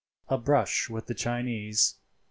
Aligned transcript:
A 0.29 0.37
BRUSH 0.39 0.89
WITH 0.89 1.05
THE 1.05 1.13
CHINESE.—III. 1.13 1.99